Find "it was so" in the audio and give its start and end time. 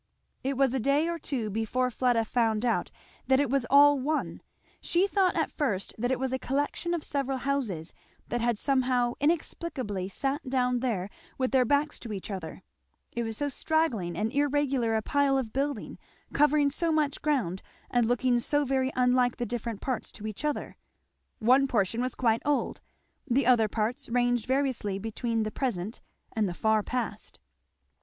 13.11-13.47